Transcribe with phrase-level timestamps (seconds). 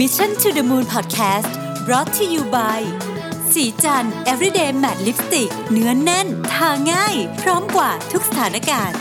[0.00, 1.52] Mission to the Moon Podcast
[1.86, 2.80] brought to you by
[3.52, 8.98] ศรีจันทร์ everyday matte lipstick เนื้อแน่น ทาง่าย พร้อมกว่าทุกสถานการณ์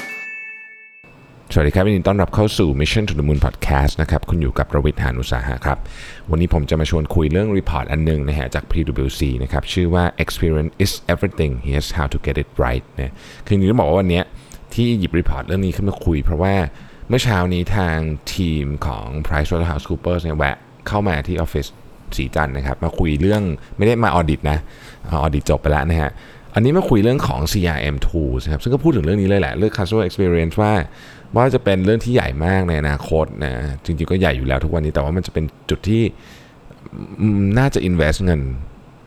[1.53, 5.77] สวัสดีครับยินดีต้อนรับเข้าสู่ Mission to the Moon Podcast นะครับ คุณอยู่กับประวิทย์หานุสาหะครับ
[6.31, 12.83] วันนี้ผมจะมาชวนคุยเรื่อง report อันหนึ่งนะฮะจาก PwC นะครับ ชื่อว่า Experience is everything here's how to get it right
[12.99, 13.13] นะ
[13.45, 14.21] คือจริงๆต้องบอกว่าวันนี้
[14.73, 16.53] ที่หยิบ report เรื่องนี้ขึ้นมาคุย เพราะว่า
[17.09, 17.97] เมื่อเช้านี้ทาง
[18.35, 20.57] ทีมของ PricewaterhouseCoopers เนี่ยแวะ
[20.87, 21.65] เข้ามาที่ออฟฟิศ
[22.17, 23.41] สีจันนะครับ มาคุยเรื่อง
[23.77, 24.57] ไม่ได้มาออดิตนะ
[25.11, 26.11] ออดิตจบไปแล้วนะฮะ
[26.53, 30.73] อันนี้มาคุยเรื่องของ CRM tools นะครับซึ่งก็พูดถึงเรื่องนี้เลยแหละ เรื่อง customer experience ว่า
[31.35, 33.53] ว่าจะเป็นเรื่องที่ใหญ่มากในอนาคตนะ
[33.85, 36.03] จริงๆก็ใหญ่อยู่แล้วทุกวันนี้แต่ว่ามันจะเป็นจุดที่
[37.59, 38.41] น่าจะ invest เงิน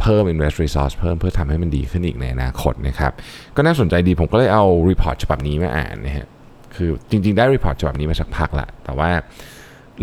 [0.01, 3.13] เพิ่ม invest resource เพิ่มเพื่อทำให้มันดีขึ้นอีกในอนาคตนะครับ
[3.57, 6.27] ก็น่าสนใจดีผมก็เลยเอา report ฉบับนี้มาอ่านนะฮะ
[6.75, 9.11] คือจริงๆได้ report ฉบับนี้มาสักพักละแต่ว่า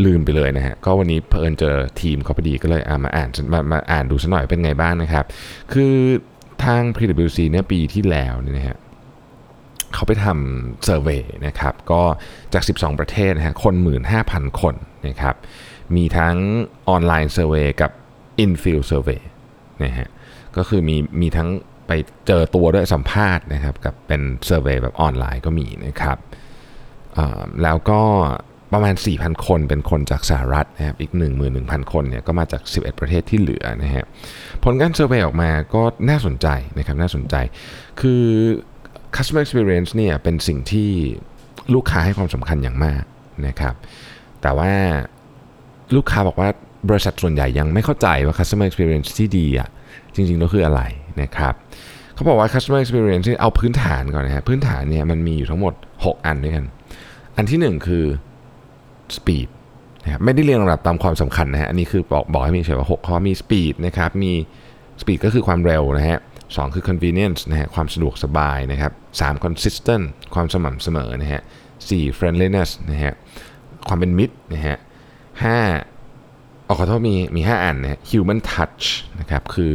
[0.06, 5.26] ลืมไปเลยนะฮะ ก็วันนี้เพอิญเจอทีมเขาพอดีก็เลยเอามาอ่านมามาอ่านดูสักหน่อยเป็นไงบ้างนะครับ
[5.74, 5.94] คือ
[6.64, 8.78] ทาง PwC เนี่ยปีที่แล้วเนี่ยนะฮะ
[9.94, 12.02] เขาไปทำเซอร์เวยนะครับ ก็
[12.54, 13.76] จาก 12 ประเทศนะฮะคน
[14.18, 14.76] 15,000 คน
[15.08, 15.36] นะครับ
[15.96, 16.36] มีทั้ง
[16.90, 17.92] ออนไลน์เซอร์เวยกับ
[18.44, 19.22] in-field survey
[19.84, 20.08] นะฮะ
[20.58, 21.50] ก็คือมีมีทั้ง
[21.88, 21.92] ไป
[22.28, 26.18] เจอตัวด้วยสัมภาษณ์นะครับ กับเป็น survey แบบออนไลน์ก็มีนะครับ
[27.64, 28.02] แล้วก็
[28.74, 31.12] ประมาณ 4,000 คนเป็นคนจากสหรัฐนะครับอีก
[31.52, 34.06] 11,000 คนเนี่ยก็มาจาก 11 ประเทศที่เหลือนะฮะ
[34.64, 37.36] ผลการ survey ออกมาก็น่าสนใจนะครับน่าสนใจ
[38.02, 38.24] คือ
[39.16, 40.90] customer experience เนี่ยเป็นสิ่งที่
[41.74, 43.04] ลูกค้าให้ความสำคัญอย่างมาก
[43.48, 43.76] นะครับ
[44.42, 44.72] แต่ว่า
[45.96, 46.50] ลูกค้าบอกว่า
[46.90, 49.70] บริษัทส่วนใหญ่ยังไม่เข้าใจว่า customer experience ที่ดีอะ
[50.16, 50.82] จริงๆแล้วคืออะไร
[51.22, 51.54] นะครับ
[52.16, 56.66] เขาบอกว่า customer experience ที่เอาพื้นฐานก่อนนะฮะพื้นฐานเนี่ยมันมีอยู่ทั้งหมด 6 อันด้วยกัน
[57.38, 58.06] อันที่ 1 คือ
[59.18, 59.48] speed
[60.04, 64.34] นะครับไม่ได้เรียงลำดับตามความสำคัญนะฮะอันนี้คือบอกบอกให้มีเฉยว่า6ข้อมี speed นะครับมี
[65.02, 66.20] speed ก็คือความเร็วนะฮะ
[66.56, 70.06] สองคือ convenience นะฮะความสะดวกสบายนะครับสาม consistent
[70.36, 71.42] ความสม่ำเสมอนะฮะ
[71.90, 73.14] สี่ friendliness นะฮะ
[73.88, 74.78] ความเป็นมิตรนะฮะ
[75.44, 75.58] ห้า
[76.68, 78.84] ออขอโทษมีมีห้าอันนะฮะ human touch
[79.20, 79.74] นะครับคือ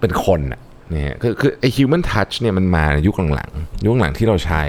[0.00, 0.60] เป็นคนน่ะ
[0.94, 4.62] นะฮะคือคือไอ human touch เนี่ยมันมาในยุคหลังๆยุคหลังที่เราใช้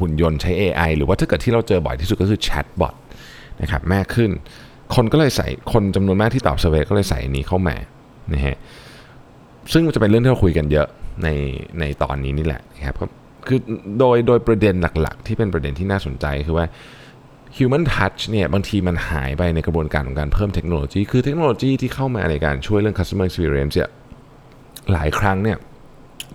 [0.00, 2.94] หุ่นยนต์ใช้ AI หรือว่าถ้าเกิดที่เราเจอบ่อยที่สุดก็คือ chatbot
[3.62, 4.30] นะครับมากขึ้น
[4.94, 7.76] คนก็เลยใส่คนจำนวนมากที่ตอบเซอร์เวก็เลยใส่นี้เข้ามา
[8.34, 8.56] นะฮะ
[9.72, 10.86] ซึ่งมันจะเป็นเรื่องที่เราคุยกันเยอะ
[11.22, 11.28] ใน
[11.80, 13.06] ในตอนนี้นี่แหละนะครับก็
[13.48, 13.58] คือ
[13.98, 16.66] โดยโดยประเด็นหลักๆ ที่เป็นประเด็นที่น่าสนใจคือว่า
[17.56, 23.90] human touch เนี่ยบางทีมันหายไปในกระบวนการของการเพิ่มเทคโนโลยี คือเทคโนโลยีที่เข้ามาในการช่วยเรื่อง customer experience เนี่ย
[24.92, 25.58] หลายครั้งเนี่ย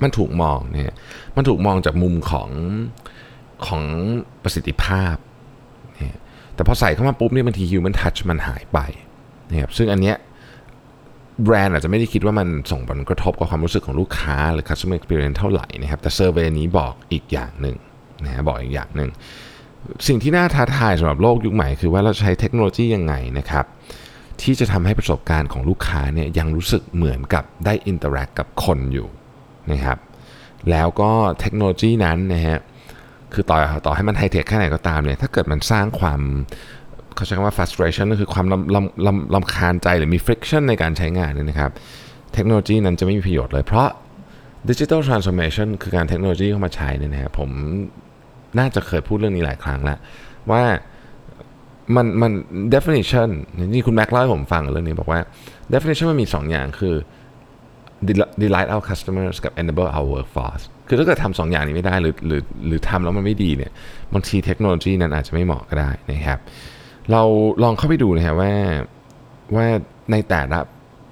[0.03, 0.95] มันถูกมองเนี่ย
[1.35, 2.49] มันถูกมองจากมุมของ
[3.67, 3.83] ของ
[4.43, 5.15] ประสิทธิภาพ
[6.55, 8.79] แต่พอใส่เข้ามาปุ๊บเนี่ยบางที human touch มันหายไป
[9.49, 10.15] นะครับซึ่งอันเนี้ย
[11.43, 17.77] แบรนด์อาจจะไม่ได้คิดว่ามันส่งผลกระทบกับความรู้สึกของลูกค้า หรือ customer experience เท่าไหร่นะครับ แต่ survey นี้บอกอีกอย่างหนึ่ง
[18.23, 19.09] นะฮะบอกอีกอย่างหนึ่ง
[20.07, 23.65] สิ่งที่น่าท้าทายสำหรับโลกยุคใหม่คือว่าเราใช้เทคโนโลยียังไงนะครับ
[24.41, 29.07] ที่จะทำให้ประสบการณ์ของลูกค้าเนี่ยยังรู้สึกเหมือนกับได้ interact กับคนอยู่
[29.71, 29.97] นะครับ
[30.71, 32.57] แล้วก็เทคโนโลยีนั้นนะฮะ
[33.33, 36.19] คือต่อต่อให้มันไฮเทคแค่ไหนก็ตามเนี่ยถ้าเกิดมันสร้างความ
[37.15, 41.71] เขาใช้คำว่า frustration ก็คือความลำลำลำลำคาญใจหรือมี friction ในการใช้งานเนี่ยนะครับ
[42.33, 43.89] เทคโนโลยีนั้นจะไม่มีประโยชน์เลย เพราะ
[44.69, 47.49] digital transformation คือการเทคโนโลยีเข้ามาใช้เนี่ยนะครับผม
[48.59, 49.97] น่าจะเคยพูดเรื่องนี้หลายครั้งแล้ว
[50.51, 50.63] ว่า
[51.95, 52.31] มันมัน
[52.75, 53.29] definition
[53.73, 55.19] นี่คุณแม็กเล่าให้ผมฟังเรื่องนี้บอกว่า
[55.73, 56.95] definition มันมี 2 อย่างคือ
[58.43, 63.71] delight our customers กับ enable our workforce คือถ้าเกิดทำสองอย่างนี้ไม่ได้หรือหรือหรือทำแล้วมันไม่ดีเนี่ย
[64.13, 66.39] บางทีเทคโนโลยีนั้นอาจจะไม่เหมาะก็ได้นะครับ
[67.11, 67.23] เรา
[67.63, 68.53] ลองเข้าไปดูนะครับว่า
[69.55, 69.67] ว่า
[70.11, 70.59] ในแต่ละ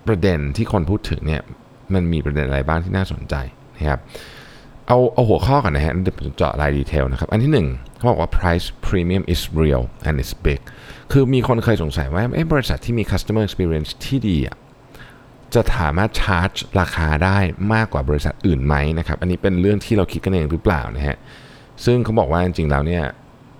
[0.07, 1.41] ประเด็นที่คนพูดถึงเนี่ย
[1.93, 3.35] มันมีประเด็นอะไรบ้างที่น่าสนใจ
[3.77, 3.99] นะครับ
[4.87, 10.59] เอาเอาหัวข้อก่อนนะฮะเดี๋ยวผมเจาะรายดีเทลนะครับ อันที่หนึ่งเขาบอกว่า price premium is real and it's big
[11.11, 14.57] คือมีคนเคยสงสัยว่าเอ๊ะบริษัทที่มี customer experience ที่ดีอะ
[15.55, 17.37] จะสามารถชาร์จราคาได้
[17.73, 21.17] มากกว่าบริษัทอื่นไหมนะครับ อันนี้เป็นเรื่องที่เราคิดกันเองหรือเปล่านะฮะ
[21.85, 23.03] ซึ่งเขาบอกว่าจริงๆแล้วเนี่ย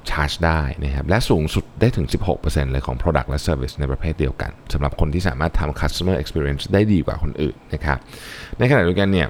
[0.09, 7.97] ชาร์จได้นะครับ และสูงสุดได้ถึง 16%เลยของ Product และ Service ในประเภทเดียวกันสำหรับคนที่สามารถทำ Customer Experience ได้ดีกว่าคนอื่นนะครับ
[8.59, 9.27] ในขณะเดียวกันเนี่ย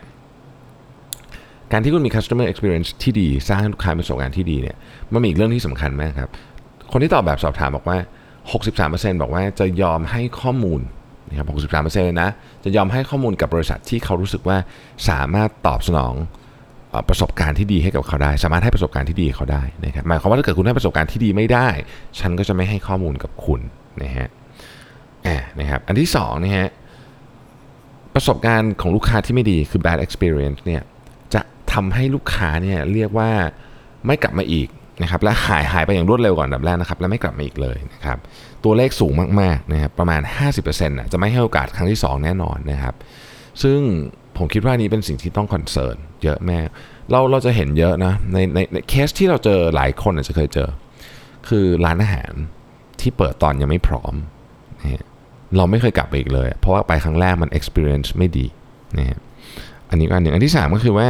[1.71, 4.75] การที่คุณมี Customer Experience ที่ดีสร้างลูกค้าประสบการณ์ที่ดีเนี่ย
[5.13, 6.29] มันมีอีกเรื่องที่สำคัญมากครับ
[6.91, 7.97] คนที่ตอบแบบสอบถามบอกว่า
[8.61, 10.81] 63%บอกว่าจะยอมให้ข้อมูล
[11.29, 12.29] นะครับ63%เลยนะ
[12.63, 14.57] จะยอมให้ข้อมูลกับบริษัทที่เขารู้สึกว่า
[15.09, 16.13] สามารถตอบสนอง
[17.09, 21.67] ประสบการณ์ที่ดีให้กับเขาได้ สามารถให้ประสบการณ์ที่ดีเขาได้นะครับหมายความว่าถ้าเกิดคุณให้ประสบการณ์ที่ดีไม่ได้
[22.19, 23.61] ฉันก็จะไม่ให้ข้อมูลกับคุณ
[24.03, 24.27] นะฮะ
[25.27, 26.67] อ่านะครับอันที่สองนะฮะ
[28.15, 30.81] ประสบการณ์ของลูกค้าที่ไม่ดีคือ bad experience เนี่ย
[31.33, 31.41] จะ
[31.73, 33.31] ทำให้ลูกค้าเนี่ยเรียกว่า
[34.05, 34.67] ไม่กลับมาอีก
[35.01, 38.17] นะครับและหายหายไปอย่างรวดเร็วก่อนดับแรกนะครับและไม่กลับมาอีกเลยนะครับ
[38.63, 40.21] ตัวเลขสูงมากๆนะครับประมาณ
[40.55, 42.95] 50%นะจะไม่ให้โอกาสครั้งที่ 2 แน่นอนนะครับ
[43.63, 43.79] ซึ่ง
[44.37, 46.59] ผมคิดว่านี้เป็นสิ่งที่ต้อง concern เยอะแหละ
[47.11, 50.69] เราเราจะเห็นเยอะนะในในในเคสที่เราเจอหลายคนอาจจะเคยเจอ
[51.49, 52.33] คือร้านอาหาร
[53.01, 54.13] ที่เปิดตอนยังไม่พร้อม
[54.81, 55.05] นะฮะ
[55.57, 58.45] เราไม่เคยกลับไปอีกเลย เพราะว่าไปครั้งแรกมัน experience ไม่ดี
[58.97, 59.19] นะฮะ
[59.89, 61.07] อันนี้ก็อันหนึ่งอันที่สามก็คือว่า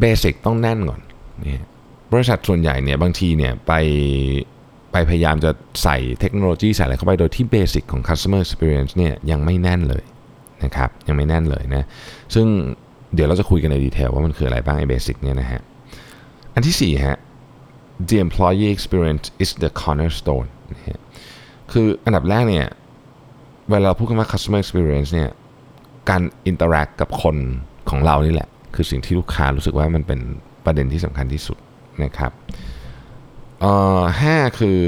[0.00, 1.00] basic ต้องแน่นก่อน
[1.44, 1.58] นี่
[2.12, 3.72] บริษัทส่วนใหญ่เนี่ยบางทีเนี่ยไป
[4.92, 5.50] ไปพยายามจะ
[5.82, 10.04] ใส่เทคโนโลยีใส่อะไรเข้าไปโดยที่ basic ของ customer experience เนี่ยยังไม่แน่นเลย
[10.64, 11.84] นะครับยังไม่แน่นเลยนะ
[12.34, 12.46] ซึ่ง
[13.14, 15.62] เดี๋ยวเราจะคุยกันใน detail ว่ามันคืออะไรบ้างไอ้ basic เนี่ยนะฮะ
[16.54, 17.18] อันที่สี่ฮะ
[18.08, 21.00] the employee experience is the cornerstone นะ
[21.72, 22.66] คืออันดับแรกเนี่ย
[23.70, 25.30] เวลาเราพูดคำว่า customer experience เนี่ย
[26.10, 27.36] การ interact กับคน
[27.90, 30.20] ของเรานี่แหละ คือสิ่งที่ลูกค้ารู้สึกว่ามันเป็น
[30.66, 31.58] ประเด็นที่สำคัญที่สุด
[32.04, 32.32] นะครับ
[34.20, 34.80] ห้าคือ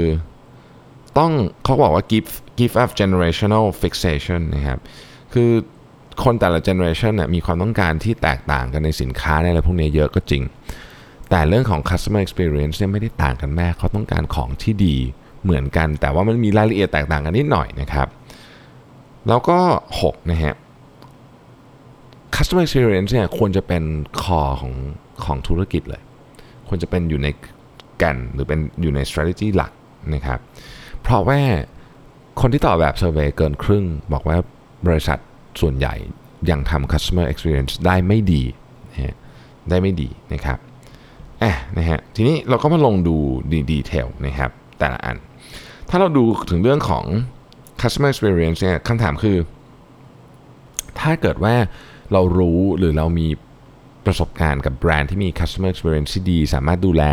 [1.17, 1.31] ต้อง
[1.63, 4.79] เขาบอกว่า give give up generational fixation นะครับ
[5.33, 5.49] คือ
[6.23, 10.43] คนแต่ละ generation น่ยมีความต้องการที่แตกต่างกันในสินค้าในอะไรพวกนี้เยอะก็จริง
[11.29, 14.95] แต่เรื่องของ customer experience เนี่ยไม่ได้ต่างกันแม่เขาต้องการของที่ดี
[15.43, 18.07] เหมือนกัน แต่ว่ามันมีรายละเอียดแตกต่างกันนิดหน่อยนะครับ
[19.27, 19.57] แล้วก็
[19.97, 20.55] 6 นะฮะ
[22.35, 23.83] customer experience เนี่ยควรจะเป็น
[24.21, 24.73] คอของ
[25.25, 26.01] ของธุรกิจเลย
[26.67, 27.27] ควรจะเป็นอยู่ใน
[27.97, 29.71] แก่นหรือเป็นอยู่ใน strategy หลัก
[30.13, 30.39] นะครับ
[31.01, 31.39] เพราะว่า
[32.41, 34.37] คนที่ตอบแบบ survey เกินครึ่ง บอกว่า
[34.87, 35.17] บริษัท
[35.61, 35.93] ส่วนใหญ่
[36.49, 38.43] ยังทำ customer experience ได้ไม่ดี
[38.91, 39.15] นะฮะ
[39.69, 40.59] ได้ไม่ดีนะครับ
[41.43, 43.15] อะนะฮะทีนี้เราก็มาลงดู
[43.51, 45.17] ดีดีเทลนะครับแต่ละอัน
[45.89, 47.05] ถ้าเราดูถึงเรื่องของ
[47.81, 49.37] customer experience เนี่ยคำถามคือ
[50.99, 51.55] ถ้าเกิดว่า
[52.13, 53.27] เรารู้หรือเรามี
[54.05, 57.03] ประสบการณ์กับแบรนด์ที่มี customer experience ที่ดี สามารถดูแล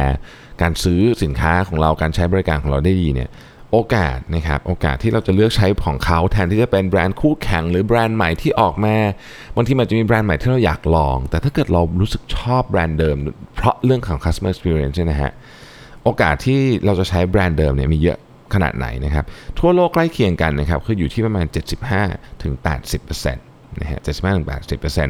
[0.63, 3.31] การซื้อสินค้าของเราการใช้บริการของเราได้ดีเนี่ย
[3.73, 8.97] โอกาสนะครับโอกาสที่เราจะเลือกใช้ของเขาแทนที่จะเป็นแบรนด์คู่แข่งหรือแบรนด์ใหม่ที่ออกมา
[9.57, 13.17] บางทีมันจะมีแบรนด์ใหม่ที่เราอยากลอง แต่ถ้าเกิดเรารู้สึกชอบแบรนด์เดิม
[13.57, 15.33] เพราะเรื่องของ customer experience นะฮะ
[16.05, 18.19] โอกาสที่เราจะใช้แบรนด์เดิมเนี่ยมีเยอะ
[18.55, 19.25] ขนาดไหนนะครับ
[19.59, 21.47] ทั่วโลกใกล้เคียงกันนะครับคืออยู่ที่ประมาณ
[21.95, 22.53] 75ถึง
[22.97, 25.07] 80%นะฮะ75ถึง80%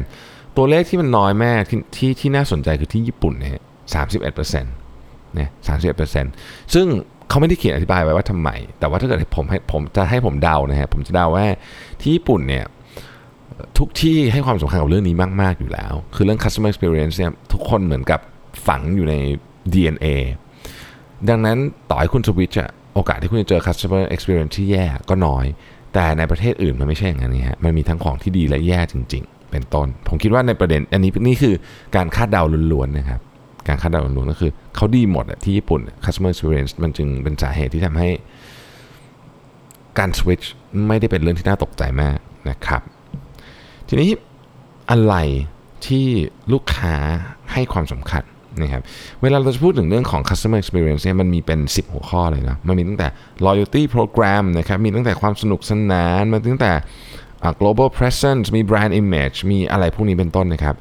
[0.57, 3.61] ตัวเลขที่มันน้อยแม่ที่ที่ที่น่าสนใจคือที่ญี่ปุ่นนะฮะ
[3.93, 4.73] 31%นต์
[5.39, 5.49] นะ
[6.11, 6.85] 31%ซึ่ง
[7.29, 8.49] เขาไม่ได้เขียนอธิบายไว้ว่าทำไม
[8.79, 11.45] แต่ว่าถ้าเกิดผมให้ผมจะให้ผมเดานะฮะผมจะเดาว่า
[12.01, 12.65] ที่ญี่ปุ่นเนี่ย
[13.77, 18.19] ทุกที่ให้ความสำคัญกับเรื่องนี้มาก ๆ อยู่แล้ว คือเรื่อง customer experience เนี่ยทุกคนเหมือนกับ
[18.67, 19.15] ฝังอยู่ใน
[19.73, 20.07] DNA
[21.29, 21.57] ดังนั้น
[21.89, 25.45] ต่อให้คุณสวิตช์อะโอกาสที่คุณจะเจอ customer experience ที่แย่ก็น้อย
[25.93, 31.55] แต่ในประเทศอื่นมันไม่ใช่อย่างนั้นนี่ฮะมันมีทั้งของที่ดีและแย่จริง ๆ เป็นต้น ผมคิดว่าในประเด็นอันนี้นี่คือ
[31.95, 33.19] การคาดเดาล้วนๆนะครับ
[33.67, 38.09] การคาดเดาล้วนๆก็คือเขาดีหมดที่ญี่ปุ่น customer experience มันจึงเป็นสาเหตุที่ทำให้
[39.99, 40.45] การ switch
[40.87, 42.17] ไม่ได้เป็นเรื่องที่น่าตกใจมาก
[42.49, 42.81] นะครับ
[43.87, 44.09] ทีนี้
[44.91, 45.15] อะไร
[45.85, 46.05] ที่
[46.53, 46.95] ลูกค้า
[47.53, 48.23] ให้ความสำคัญ
[48.61, 48.83] นะครับ
[49.21, 53.07] เวลาเราจะพูดถึงเรื่องของ customer experience เนี่ยมันมีเป็น 10 หัวข้อเลยนะ มันมีตั้งแต่
[53.45, 56.71] loyalty program นะครับ มีตั้งแต่ความสนุกสนาน มันตั้งแต่
[57.61, 60.75] global presence มี brand image มีอะไรพวกนี้เป็นต้นนะครับ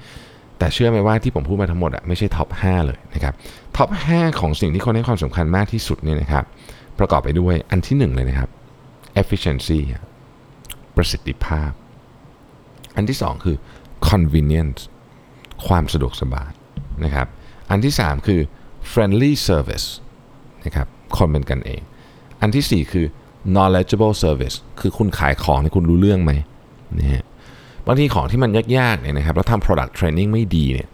[0.59, 3.35] แต่เชื่อไหมว่าที่ผมพูดมาทั้งหมดอะไม่ใช่ท็อป 5 เลยนะครับ
[3.77, 6.45] ท็อป 5 ของสิ่งที่คนให้ความสำคัญมากที่สุดเนี่ยนะครับ
[6.99, 8.49] ประกอบไปด้วยอันที่ 1 เลยนะครับ
[9.23, 9.81] efficiency
[10.97, 11.71] ประสิทธิภาพ
[12.97, 13.57] อันที่ 2 คือ
[14.11, 14.81] convenience
[15.67, 16.51] ความสะดวกสบาย
[17.05, 17.27] นะครับ
[17.71, 18.41] อันที่ 3 คือ
[18.93, 19.87] friendly service
[20.65, 20.87] นะครับ
[21.17, 21.81] คนเป็นกันเอง
[22.41, 23.07] อันที่ 4 คือ
[23.55, 26.33] knowledgeable service คือคุณขายของที่คุณรู้เรื่องไหม
[26.99, 27.25] นะฮะ
[27.87, 30.89] บางทีของที่มันยากๆเนี่ยนะครับแล้วทำ product training ไม่ดีเนี่ย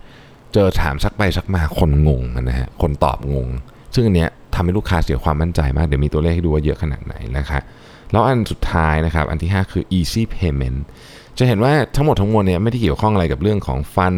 [0.52, 3.48] เจอถามสักไปสักมาคนงงนะฮะคนตอบงง
[3.94, 7.62] ซึ่งอันเนี้ยทำให้ลูกค้าเสียความมั่นใจมาก เดี๋ยวมีตัวเลขให้ดูว่าเยอะขนาดไหนนะครับ
[8.12, 10.78] แล้วอันสุดท้ายนะครับ อันที่ 5 คือ easy payment
[11.38, 14.14] จะเห็นว่าทั้งหมดทั้งมวลเนี่ยไม่ได้เกี่ยวข้องอะไรกับเรื่องของฟัน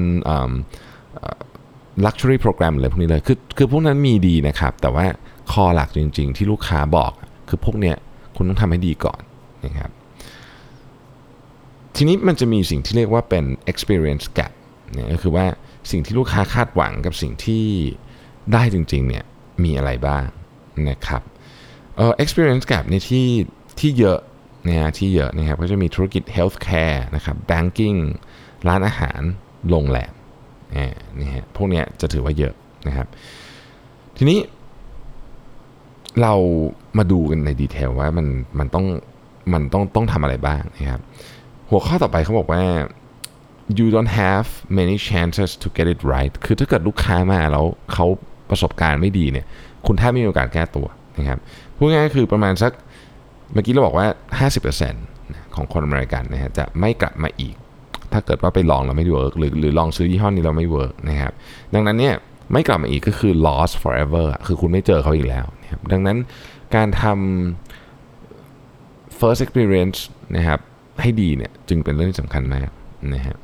[2.04, 5.06] luxury program อะไรพวกนี้เลย คือคือพวกนั้นมีดีนะครับ แต่ว่า
[5.52, 7.12] คอหลักจริง ๆ ที่ลูกค้าบอก
[7.48, 7.96] คือพวกเนี้ย
[8.36, 9.20] คุณต้องทำให้ดีก่อน
[9.64, 9.90] นะครับ
[11.96, 14.52] ทีนี้มันจะมีสิ่งที่เรียกว่าเป็น experience gap
[14.92, 15.46] เนี่ยก็คือว่า
[15.90, 17.66] สิ่งที่ลูกค้าคาดหวังกับสิ่งที่
[18.52, 19.24] ได้จริงๆเนี่ย
[19.64, 20.26] มีอะไรบ้าง
[20.90, 21.22] นะครับ
[21.96, 23.26] เอ่อ experience gap ในที่
[23.80, 24.18] ที่เยอะ
[24.68, 27.98] นะฮะที่เยอะนะครับก็จะมีธุรกิจ healthcare นะครับ banking
[28.68, 29.20] ร้านอาหาร
[29.68, 30.12] โรงแรม
[31.18, 32.54] นี่ฮะพวกเนี้ยจะถือว่าเยอะ
[32.86, 33.06] นะครับ
[34.16, 34.38] ทีนี้
[36.22, 36.34] เรา
[36.98, 38.26] มาดูกันในดีเทลว่ามัน
[38.58, 38.86] มันต้อง
[39.52, 41.00] มันต้องต้องทำอะไรบ้างนะครับ
[41.70, 42.62] หัวข้อต่อไปเขาบอกว่า
[43.78, 48.06] you don't have many chances to get it right คือถ้าเกิดลูกค้ามาแล้วเขา
[48.50, 49.46] ประสบการณ์ไม่ดีเนี่ย
[49.86, 50.86] คุณแทบไม่มีโอกาสแก้ตัว
[51.18, 51.38] นะครับ
[51.76, 52.72] พูดง่ายๆคือประมาณสัก
[53.52, 54.06] เมื่อกี้เราบอกว่า
[54.80, 57.54] 50%ของคนอเมริกันนะฮะจะไม่กลับมาอีก
[58.12, 61.32] ถ้าเกิดว่าไปลองแล้วไม่ work หรือหรือลองซื้อยี่ห้อนี้แล้วไม่ work นะครับ
[61.74, 62.14] ดังนั้นเนี่ย
[62.52, 66.18] ไม่กลับมาอีกก็คือ lost forever คือคุณไม่เจอเขาอีกแล้ว นะครับดังนั้น
[66.76, 69.98] การทำ first experience
[70.36, 70.60] นะครับ
[71.00, 72.68] ให้ดีเนี่ยจึงเป็นเรื่องที่สำคัญมาก
[73.14, 73.36] นะฮะ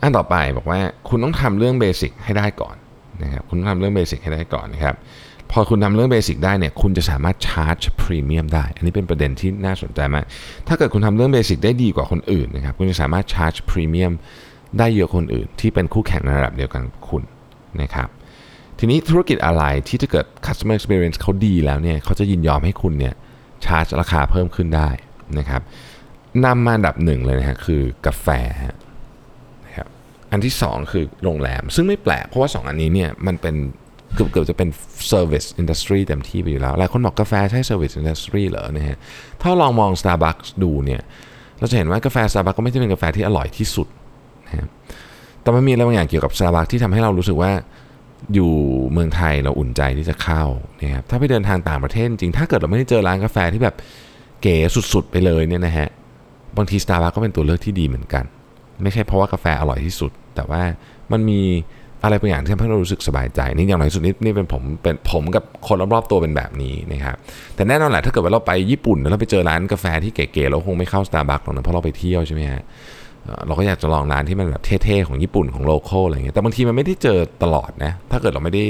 [0.00, 2.76] อันต่อไปบอกว่าคุณต้องทำเรื่อง basic ให้ได้ก่อน
[3.22, 4.94] นะครับคุณต้องทำเรื่อง basic ให้ได้ก่อนนะครับ
[5.50, 10.24] พอคุณทำเรื่อง basic ได้เนี่ยคุณจะสามารถ charge premium ได้ อันนี้เป็นประเด็นที่น่าสนใจมาก
[10.68, 14.12] ถ้าเกิดคุณทำเรื่อง basic ได้ดีกว่าคนอื่นนะครับคุณจะสามารถ charge premium
[14.78, 17.22] ได้เยอะคนอื่น ที่เป็นคู่แข่งในระดับเดียวกันคุณ
[17.82, 18.08] นะครับ
[18.78, 23.14] ทีนี้ธุรกิจอะไรที่ถ้าเกิด customer experience เขาดีแล้วเนี่ยเขาจะยินยอมให้คุณเนี่ย
[23.64, 24.88] ชาร์จราคาเพิ่มขึ้นได้
[25.38, 25.62] นะครับ
[26.44, 28.28] นำมาอันดับหนึ่งเลยนะฮะคือกาแฟ
[29.66, 29.88] นะครับ
[30.32, 33.54] อันที่ 2 คือโรงแรม ซึ่งไม่แปลกเพราะว่า 2 อันนี้เนี่ยมันเป็น
[34.14, 34.68] เกือบเกือบจะเป็น
[35.12, 38.96] service industry เต็มที่ไปอยู่แล้วหลายคนบอกกาแฟใช่ service industry เหรอนะฮะ
[39.42, 41.00] ถ้าลองมอง Starbucks ดูเนี่ย
[41.58, 43.88] เราจะเห็นว่ากาแฟ Starbucks ก็ไม่ใช่เป็นกาแฟที่อร่อยที่สุด
[44.48, 44.68] นะครับ
[45.42, 47.52] แต่มันมีอะไรบางอย่างเกี่ยวกับ Starbucks ที่ทำให้เรารู้สึกว่า
[48.34, 48.52] อยู่
[48.92, 50.44] เมืองไทยเราอุ่นใจที่จะเข้า
[50.82, 53.76] นะครับถ้าไปเดินทางต่างประเทศจริง ถ้าเกิดเราไม่ได้เจอร้านกาแฟที่แบบ
[54.42, 54.56] เก๋
[54.92, 55.88] สุดๆ ไปเลยเนี่ยนะฮะ
[56.56, 58.24] บางที Starbucks ก็เป็นตัวเลือกที่ดีเหมือนกัน
[58.82, 60.62] ไม่ใช่เพราะว่ากาแฟอร่อยที่สุด แต่ว่า
[61.12, 61.40] มันมี
[62.02, 67.16] อะไรบางอย่างที่ทำให้เรารู้สึกสบายใจนี่อย่างไรสุดนี่นี่เป็นผมเป็นผมกับคนรอบๆตัวเป็นแบบนี้นะครับ
[67.56, 72.62] แต่แน่นอนแหละถ้าเกิดว่าเราไปญี่ปุ่นแล้วเราไปเจอร้านกาแฟที่เก๋ๆเราคงไม่เข้า Starbucks หรอกนะเพราะเราไปเที่ยวใช่ไหมฮะ
[73.46, 78.62] เราก็อยากจะลองร้านที่มันแบบเท่ๆของญี่ปุ่นของ local อะไรเงี้ยแต่บางทีมันไม่ได้เจอตลอดนะถ้าเกิดเราไม่ได้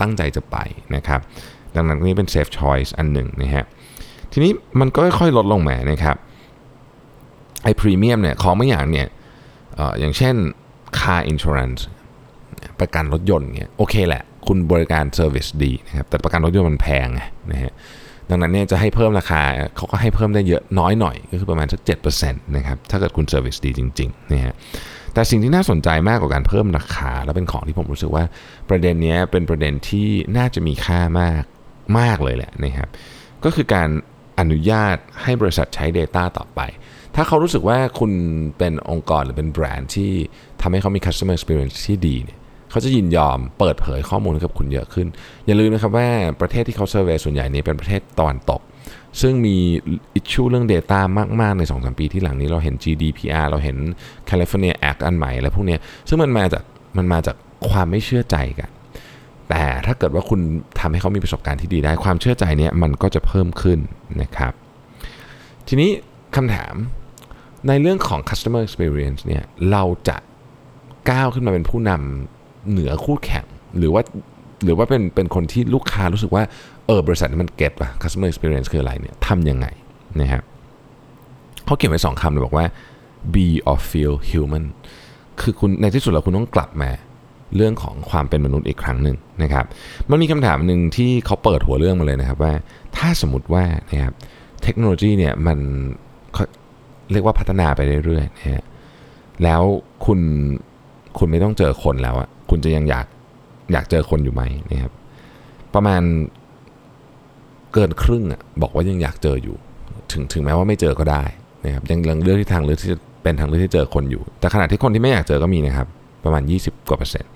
[0.00, 0.56] ตั้งใจจะไป
[0.96, 1.20] นะครับ
[1.76, 3.64] ดังนั้นนี่เป็น safe choice อันหนึ่งนะฮะ
[4.32, 6.16] ทีนี้มันก็ค่อยๆลดลงมานะครับ
[7.64, 9.06] ไอ้พรีเมียมเนี่ยของบางอย่างเนี่ย
[10.00, 10.34] อย่างเช่น
[10.98, 11.80] car insurance
[12.80, 17.08] ประกันรถยนต์เนี่ยโอเคแหละ คุณบริการ service ดีนะครับแต่ประกันรถยนต์มันแพง
[17.52, 17.72] นะฮะ
[18.30, 19.42] ดังนั้นเนี่ยจะให้เพิ่มราคา
[19.76, 21.80] เขาก็ให้เพิ่มได้เยอะน้อยหน่อย ก็คือประมาณสัก
[22.18, 24.54] 7%นะครับถ้าเกิดคุณ service ดีจริงๆนะฮะ
[25.14, 28.24] แต่สิ่งที่น่าสนใจมากกว่าการเพิ่มราคา และเป็นของที่ผมรู้สึกว่า
[28.68, 31.42] ประเด็นนี้เป็นประเด็นที่น่าจะมีค่ามาก
[31.98, 32.88] มากเลยแหละนะครับ
[33.44, 33.88] ก็คือการ
[34.40, 36.60] อนุญาตให้บริษัทใช้ Data ต่อไป
[37.16, 38.12] ถ้าเขารู้สึกว่าคุณ
[38.58, 40.12] เป็นองค์กรหรือเป็นแบรนด์ที่
[40.60, 42.38] ทำให้เขามี customer experience ที่ดีเนี่ย
[42.72, 45.06] เขาจะยินยอมเปิดเผยข้อมูลกับคุณเยอะขึ้น
[45.46, 46.08] อย่าลืมนะครับว่า
[46.40, 48.60] ประเทศที่เขาเซอร์เวยส่วนใหญ่นี้เป็นประเทศตะวันตก
[49.20, 49.56] ซึ่งมี
[50.14, 51.00] อิชชูเรื่อง Data
[51.40, 53.76] มากๆ ใน 2-3 ปีที่หลังนี้เราเห็น GDPR เราเห็น
[54.28, 55.76] California Act อันใหม่อะไรพวกนี้
[56.08, 56.62] ซึ่งมันมาจาก
[56.98, 57.36] มันมาจาก
[57.68, 58.70] ความไม่เชื่อใจกัน
[59.48, 60.40] แต่ถ้าเกิดว่าคุณ
[60.80, 63.78] ทำให้เขามีประสบการณ์ที่ดีได้ความเชื่อใจเนี้ยมันก็จะเพิ่มขึ้น
[64.22, 64.52] นะครับ
[65.68, 65.90] ทีนี้
[66.36, 66.74] คำถาม
[67.68, 70.16] ในเรื่องของ customer experience เนี่ยเราจะ
[71.10, 73.44] ก้าวขึ้นมาเป็นผู้นำ เหนือคู่แข่ง
[73.78, 74.02] หรือว่า
[74.64, 76.42] หรือว่าเป็นเป็นคนที่ลูกค้ารู้สึกว่า
[76.86, 79.66] เออบริษัทนี้มันเก็ตว่ะ customer experience คืออะไรเนี่ยทำยังไง
[80.20, 80.42] นะครับ
[81.64, 82.66] เขาเขียนไว้สองคำเลยบอกว่า
[83.34, 84.64] be or feel human
[85.40, 86.90] คือคุณในที่สุดแล้วคุณต้องกลับมา
[87.56, 89.64] เรื่องของความเป็นมนุษย์อีกครั้งหนึ่งนะครับ
[90.10, 92.52] มันมีคำถามหนึ่งที่เขาเปิดหัวเรื่องมาเลยนะครับว่า
[92.96, 94.14] ถ้าสมมติว่านะครับ
[94.62, 95.58] เทคโนโลยีเนี่ยมัน
[97.12, 98.64] เรียกว่าพัฒนาไปเรื่อยๆนะฮะ
[99.44, 99.62] แล้ว
[100.04, 100.20] คุณ
[101.18, 103.06] คุณไม่ต้องเจอคนแล้วอะ คุณจะยังอยาก
[103.72, 104.92] อยากเจอคนอยู่ไหมนะครับ
[105.74, 106.02] ประมาณ
[107.72, 109.56] เกินครึ่งอะบอกว่ายังอยากเจออยู่
[110.12, 111.22] ถึงถึงแม้ว่าไม่เจอก็ได้
[111.64, 115.88] นะครับยังยังเลือกที่ทางเลือกที่จะเป็นทางเลือกที่เจอคนอยู่ แต่ขณะที่คนที่ไม่อยากเจอก็มีนะครับ
[116.24, 117.32] ประมาณ 20 กว่าเปอร์เซ็นต์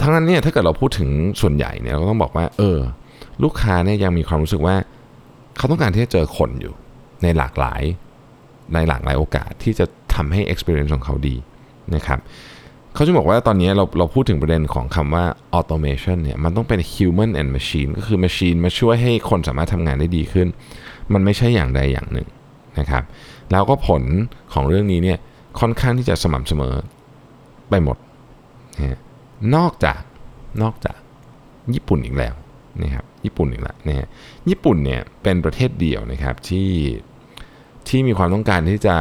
[0.00, 1.10] ทั้งนั้นเนี่ยถ้าเกิดเราพูดถึง
[1.40, 2.78] ส่วนใหญ่เนี่ยเราก็ต้องบอกว่า เออ
[3.42, 4.76] ลูกค้าเนี่ยยังมีความรู้สึกว่า
[5.56, 6.74] เขาต้องการที่จะเจอคนอยู่
[7.22, 7.82] ในหลากหลาย
[8.74, 9.84] ในหลากหลายโอกาสที่จะ
[10.14, 11.36] ทำให้ experience ของเขาดี
[11.94, 12.20] นะครับ
[12.98, 15.24] เขาจะบอกว่าตอนนี้เราเราพูดถึงประเด็นของคำว่า
[15.58, 20.48] automation เนี่ยมันต้องเป็น human and machine ก็คือ machine มาช่วยให้คนสามารถทำงานได้ดีขึ้น
[21.12, 22.28] มันไม่ใช่อย่างใดอย่างหนึ่ง
[22.78, 23.02] นะครับ
[23.50, 24.02] แล้วก็ผล
[24.52, 25.18] ของเรื่องนี้เนี่ย
[25.60, 26.74] ค่อนข้างที่จะสม่ำเสมอ
[27.70, 27.96] ไปหมด
[28.78, 28.98] นะ
[29.54, 30.00] นอกจาก
[30.62, 30.96] นอกจาก
[31.74, 32.34] ญี่ปุ่นอีกแล้ว
[32.82, 34.06] นะครับญี่ปุ่นอีกแล้วนะฮะ
[34.48, 36.70] ญี่ปุ่นเนี่ยเป็นประเทศเดียวนะครับที่
[37.88, 38.96] ที่มีความต้องการที่จะ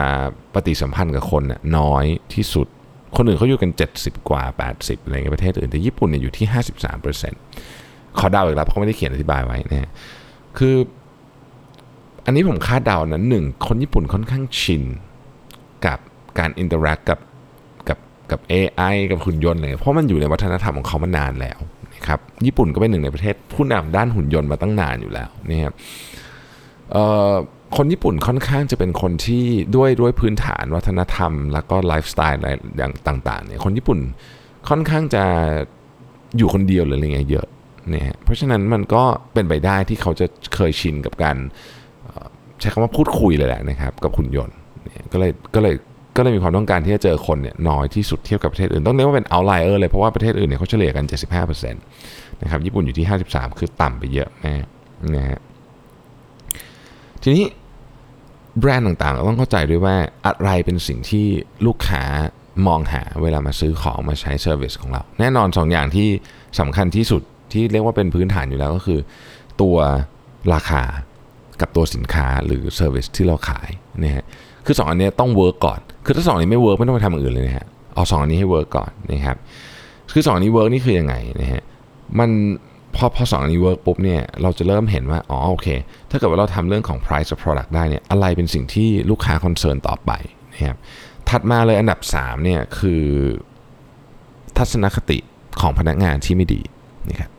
[0.54, 1.44] ปฏิสัมพันธ์กับคน
[1.77, 2.68] น้อยที่สุด
[3.16, 4.44] คนอื่นเขาอยู่กัน 70 กว่า
[4.76, 6.46] 80อะไรเงี้ยประเทศอื่นแต่ญี่ปุ่นเนี่ยอยู่ที่
[7.32, 9.90] 53%ขอเดาอีกแล้วเพราะไม่ได้เขียนอธิบายไว้นะฮะ
[10.58, 10.76] คือ
[12.26, 14.84] อันนี้ผมคาดเดานะหนึ่งคนญี่ปุ่นค่อนข้างชิน
[15.86, 16.00] กับ
[16.40, 17.20] การ interact กับ
[17.90, 18.00] กับ
[18.32, 21.60] กับ AI กับหุ่นยนต์เลยเพราะมันอยู่ในวัฒนธรรมของเขามานานแล้ว
[21.94, 25.74] นะนะครับญี่ปุ่นก็เป็นหนึ่งในประเทศผู้นำด้านหุ่นยนต์มาตั้งนานอยู่แล้วนะครับ
[27.76, 29.46] คนญี่ปุ่นค่อนข้างจะเป็นคนที่
[29.76, 34.00] ด้วยด้วยพื้นฐานวัฒนธรรม แล้วก็ไลฟ์สไตล์อะไรอย่างต่างๆเนี่ยคนญี่ปุ่น
[34.70, 35.24] ค่อนข้างจะ
[36.38, 37.48] อยู่คนเดียวหรืออะไรเงี้ยเยอะ
[37.90, 41.38] เนี่ยเพราะฉะนั้นมันก็เป็นไปได้ที่เขาจะเคยชินกับการ
[42.60, 44.56] ใช้คำว่าพูดคุยเลยแหละนะครับกับหุ่นยนต์
[45.14, 45.76] ก็เลยก็เลย
[46.18, 54.54] ก็เลยมีความต้องการที่จะเจอคนเนี่ยน้อยที่สุดเทียบกับประเทศอื่น ต้องเรียกว่าเป็น outlier เลยเพราะว่าประเทศอื่นเนี่ยเขาเฉลี่ยกัน 75%นะครับญี่ปุ่นอยู่ที่ 53 คือต่ำไปเยอะมาก
[55.16, 55.40] นะฮะ
[57.24, 57.46] ทีนี้
[58.60, 59.96] แบรนด์ต่างๆเราต้องเข้าใจด้วยว่า
[60.26, 61.26] อะไรเป็นสิ่งที่
[61.66, 62.04] ลูกค้า
[62.68, 66.08] มองหาเวลามาซื้อของมาใช้ service ของเรา แน่นอน2อย่างที่
[66.60, 67.22] สำคัญที่สุด
[67.54, 69.00] ที่เรียกว่าเป็นพื้นฐานอยู่แล้วก็คือ
[69.62, 69.76] ตัว
[70.54, 70.84] ราคา
[71.62, 73.70] กับตัวสินค้าหรือ service ที่เราขาย
[74.04, 74.26] นะฮะ
[74.66, 79.38] คือ 2 อันนี้ต้อง work ก่อน คือถ้าสองอันนี้ไม่ work ไม่ต้องไปทำอื่นเลยนะฮะเอาสองอันนี้ให้ work ก่อนนะครับ
[80.12, 81.64] คือสองอันนี้ work นี่คือยังไงนะฮะ
[82.20, 82.30] มัน
[82.98, 85.68] พอพอสองอันนี้ work ปุ๊บเนี่ยเราจะเริ่มเห็นว่า อ๋อโอเค
[86.10, 90.12] ถ้าเกิดว่าเราทำเรื่องของ price and product ได้เนี่ยอะไรเป็นสิ่งที่ลูกค้า concern ต่อไป
[90.54, 90.77] นะครับ
[91.30, 93.04] ถัดมาเลยอันดับ3เนี่ยคือ
[94.58, 95.18] ทัศนคติ
[95.62, 96.62] ของพนักงานที่ไม่ดี
[97.10, 97.30] นะครับ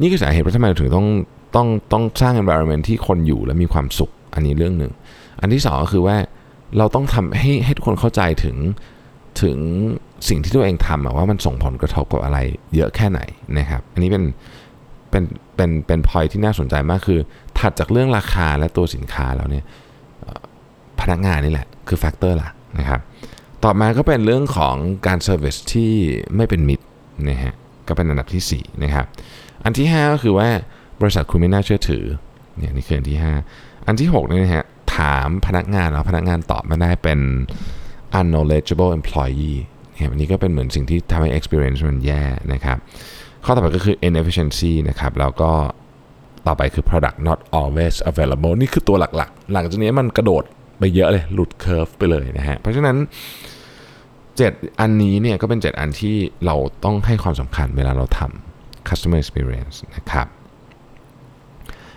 [0.00, 1.06] นี่คือสาเหตุว่าทำไมเราถึงต้อง
[1.56, 4.92] ต้องต้องสร้าง environment ที่คนอยู่และมีความสุขอันนี้เรื่องหนึ่ง
[5.40, 6.16] อันที่2ก็คือว่า
[6.78, 8.56] เราต้องทำให้ให้ทุกคนเข้าใจถึง
[9.42, 9.58] ถึง
[10.28, 12.38] สิ่งที่ตัวเองทำว่ามันส่งผลกระทบกับอะไร
[12.76, 13.20] เยอะแค่ไหน
[13.58, 14.24] นะครับ อันนี้เป็น
[15.12, 15.24] เป็น
[15.56, 17.20] เป็นเป็นพอยที่น่าสนใจมากคือ
[17.58, 19.64] ถัดจากเรื่องราคาและตัวสินค้าแล้วเนี่ย
[21.00, 23.00] พนักงานนี่แหละ คือแฟกเตอร์หลักนะครับ
[23.64, 24.76] ต่อมาก็เป็นเรื่องของ
[25.06, 25.92] การ service ที่
[26.36, 26.86] ไม่เป็นมิตร
[27.28, 27.54] นะฮะ
[27.88, 29.06] ก็เป็นอันดับที่4นะครับ
[29.64, 30.48] อันที่ 5 ก็คือว่า
[31.00, 32.04] บริษัทคุณไม่น่าเชื่อถือ
[32.56, 33.18] เนี่ยนี่คืออันที่
[33.52, 34.64] 5 อันที่6นี่นะฮะ
[34.96, 37.18] ถามพนักงานแล้วพนักงานตอบไม่ได้เป็น
[38.18, 39.58] unknowledgeable employee
[39.96, 42.78] เนี่ยอันนี้ก็เป็นเหมือนสิ่งที่ทำให้ experience มันแย่นะครับ
[43.44, 45.52] ข้อต่อไปก็คือ inefficiency นะครับแล้วก็
[46.46, 50.44] ต่อไปคือ product not always available นี่คือตัวหลักๆ หลังจากนี้มันกระโดด
[50.78, 52.96] ไปเยอะเลย หลุดเคอร์ฟไปเลยนะฮะ เพราะฉะนั้น
[54.08, 60.26] 7 อันนี้เนี่ยก็เป็น 7 อันที่เราต้องให้ความสำคัญเวลาเราทำ customer experience นะครับ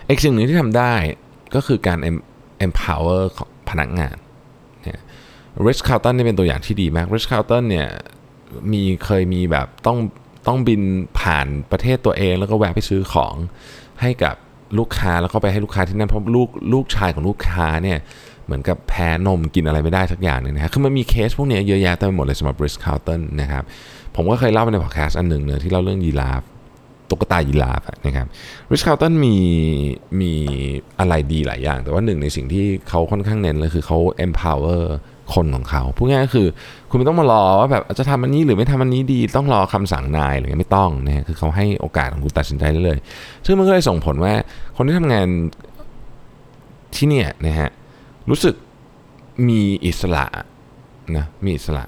[0.08, 0.94] อีกสิ่งหนึ่งที่ทำได้
[1.54, 1.98] ก็คือการ
[2.66, 4.16] empower ของพนักงาน
[4.82, 5.00] เนี่ย
[5.66, 7.88] Rich Carlton นี่เป็นตัวอย่างที่ดีมาก Rich Carlton เนี่ย
[8.72, 9.98] มีเคยมีแบบต้อง
[10.46, 10.82] ต้องบิน
[11.18, 13.34] ผ่านประเทศตัวเองแล้วก็แวะไปซื้อของ
[14.00, 14.34] ให้กับ
[14.78, 17.98] ลูกค้าแล้วก็ไปให้ลูกค้าที่นั่นเพราะลูกลูกชายของลูกค้าเนี่ย
[18.44, 23.64] เหมือนกับแพ้นมกินอะไรไม่ได้สักอย่างนึงนะครับคือมันมีเคสพวกนี้เยอะแยะเต็มไปหมดเลยสำหรับ Ritz-Carlton นะครับ
[24.16, 26.42] ผมก็เคยเล่าไปในพอดแคสต์อันหนึ่งเนอะที่เล่าเรื่องยีราฟ
[27.10, 28.26] ตุ๊กตายีราฟนะครับ
[28.72, 29.36] Ritz-Carlton มี
[30.20, 30.32] มี
[30.98, 34.82] อะไรดีหลายอย่าง แต่ว่าหนึ่งในสิ่งที่เขาค่อนข้างเน้นเลยคือเขา empower
[35.34, 36.48] คนของเขาพูดง่ายก็คือ
[36.90, 42.98] คุณไม่ต้องมารอว่าแบบจะทำอันนี้หรือไม่ทำอันนี้ดีต้องรอคำสั่งนายหรือไม่ต้องนะคือเขาให้โอกาสของคุณตัดสินใจได้เลย
[43.46, 44.32] ซึ่งมันก็เลยส่งผลว่า
[44.76, 45.26] คนที่ทำงาน
[46.94, 47.70] ที่เนี่ยนะฮะ
[48.30, 48.54] รู้สึก
[49.48, 50.24] มีอิสระ
[51.16, 51.84] นะมีอิสระ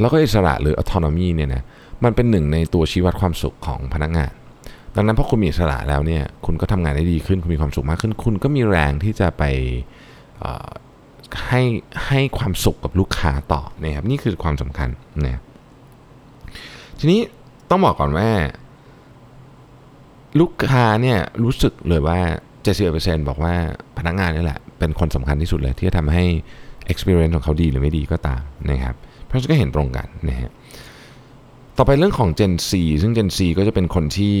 [0.00, 1.62] แล้วก็อิสระหรือ autonomy เนี่ยนะ
[2.04, 4.32] มันเป็นหนึ่งในตัวชี้วัดความสุขของพนักงาน
[4.96, 9.42] ดังนั้นพอคุณมีอิสระแล้วเนี่ยคุณก็ทำงานได้ดีขึ้นคุณมีความสุขมากขึ้น คุณก็มีแรงที่จะไป
[11.48, 11.62] ให้
[12.06, 14.88] ให้ความสุขกับลูกค้าต่อนะครับนี่คือความสำคัญ
[15.24, 15.40] นะ
[16.98, 17.20] ทีนี้
[17.70, 18.28] ต้องบอกก่อนว่า
[20.40, 22.18] ลูกค้าเนี่ยรู้สึกเลยว่า
[22.74, 23.54] 70%บอกว่า
[23.98, 26.24] พนักงานนี่แหละ เป็นคนสำคัญที่สุดเลย ที่จะทำให้
[26.92, 28.94] experience ของเขาดีหรือไม่ดีก็ตามนะครับ
[29.26, 30.50] เพราะฉะนั้นก็เห็นตรงกันนะฮะ
[31.76, 32.70] ต่อไปเรื่องของ Gen Z
[33.02, 34.36] ซึ่ง Gen Z ก็จะเป็นคนที่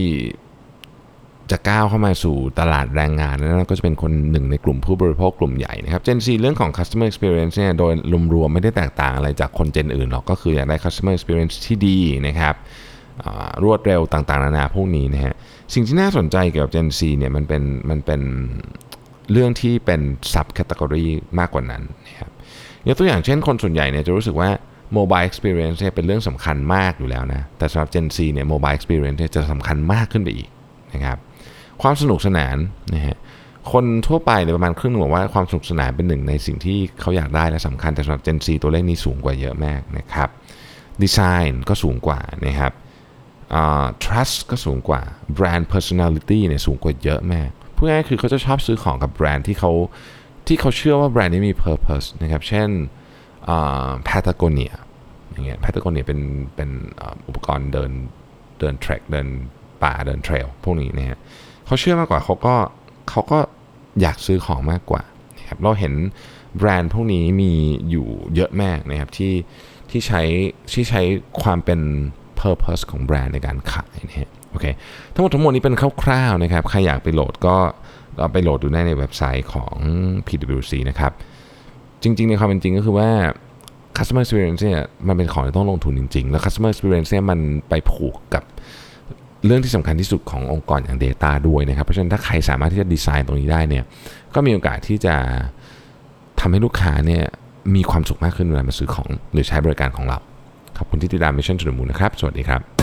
[1.50, 7.92] จะก้าวเข้ามาสู่ตลาดแรงงาน แล้วก็จะเป็นคนหนึ่งในกลุ่มผู้บริโภคกลุ่มใหญ่นะครับ Gen Z เรื่องของ customer experience เนี่ยโดย
[8.34, 12.54] รวมๆไม่ได้แตกต่างอะไรจากคนเจนอื่นหรอกก็คืออยากได้ customer experience ที่ดีนะครับ
[13.64, 15.34] รวดเร็วต่างๆ นานาพวกนี้นะฮะ
[15.74, 18.20] สิ่งที่น่าสนใจเกี่ยวกับ Gen Z เนี่ยมันเป็นมันเป็น
[19.32, 20.00] เรื่องที่เป็น
[20.32, 21.06] sub category
[21.38, 22.30] มากกว่านั้นนะครับ
[22.86, 24.50] ยกตัวอย่างเช่นคนส่วนใหญ่เนี่ยจะรู้สึกว่า
[24.96, 30.48] mobile experience เนี่ยเป็นเรื่องสำคัญมากอยู่แล้วนะแต่สำหรับ Gen Z เนี่ย mobile experience เนี่ยจะสำคัญมากขึ้นไปอีก
[30.94, 31.18] นะครับ
[31.82, 32.56] ความสนุกสนาน
[32.94, 33.16] นะฮะ
[33.72, 40.28] คนทั่วไปเนี่ยประมาณครึ่งหนึ่งบอกว่าความสนุกสนานเป็นหนึ่งในสิ่งที่เขาอยากได้และสำคัญแต่สำหรับ Gen Z ตัวเลขนี้สูงกว่าเยอะมากนะครับ
[41.02, 41.18] ดีไซ
[41.50, 42.72] น์ก็สูงกว่านะครับ
[44.04, 45.02] trust ก็สูงกว่า
[45.38, 49.72] brand personality เนี่ยสูงกว่าเยอะมากพูดง่ายคือเขาจะชอบซื้อของกับแบรนด์ที่เขา
[50.46, 52.68] ที่เขาเชื่อว่าแบรนด์นี้มี purpose นะครับ เช่น
[54.08, 54.74] Patagonia
[55.30, 56.20] อย่างเงี้ย Patagonia เป็น
[56.56, 56.70] เป็น
[57.26, 57.90] อุปกรณ์เดิน
[58.58, 59.26] เดินเทรคเดิน
[59.82, 61.18] ป่าเดินเทรลพวกนี้นะฮะ
[61.66, 62.54] เขาเชื่อมากกว่าเขาก็
[63.10, 63.38] เขาก็
[64.00, 65.02] อยากซื้อของมากกว่า
[65.38, 65.94] นะครับเราเห็น
[66.58, 67.52] แบรนด์พวกนี้มี
[67.90, 69.34] อยู่เยอะมากนะครับที่
[69.90, 70.22] ที่ใช้
[70.72, 71.02] ที่ใช้
[71.42, 71.80] ความเป็น
[72.40, 74.66] purpose ของแบรนด์ในการขายนะฮะโอเค
[75.14, 77.56] ทั้งหมดทั้งหมดนี้เป็นคร่าวๆนะครับใครอยากไปโหลดก็
[78.18, 79.74] เอาไปโหลดดูได้ในเว็บไซต์ของ
[80.26, 81.12] PwC นะครับ
[82.02, 83.10] จริงๆ ในความเป็นจริงก็คือว่า
[83.96, 88.44] customer experience เนี่ยมันเป็นของที่ต้องลงทุนจริง ๆ แล้ว customer experience เนี่ยมันไปผูกกับ
[89.44, 93.84] เรื่องที่สำคัญที่สุดขององค์กรอย่าง Data ด้วยนะครับ เพราะฉะนั้นถ้าใครสามารถที่จะดีไซน์ตรงนี้ได้เนี่ย
[94.34, 95.14] ก็มีโอกาสที่จะ
[96.40, 97.24] ทำให้ลูกค้าเนี่ย
[97.74, 100.18] มีความสุขมากขึ้นเวลามาซื้อของหรือใช้บริการของเรา
[100.76, 102.75] ขอบคุณที่ติดตาม Mission to the Moon นะครับ สวัสดีครับ